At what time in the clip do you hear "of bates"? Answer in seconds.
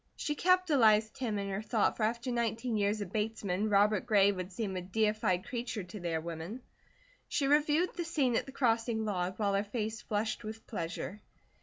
3.01-3.43